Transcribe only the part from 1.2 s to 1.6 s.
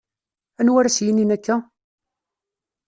akka?